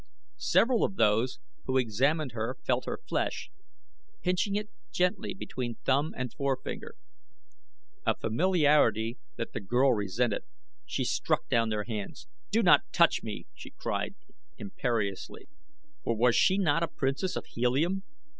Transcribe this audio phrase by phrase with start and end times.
[0.39, 3.51] Several of those who examined her felt her flesh,
[4.23, 6.95] pinching it gently between thumb and forefinger,
[8.03, 10.41] a familiarity that the girl resented.
[10.87, 12.27] She struck down their hands.
[12.49, 14.15] "Do not touch me!" she cried,
[14.57, 15.47] imperiously,
[16.03, 18.01] for was she not a princess of Helium?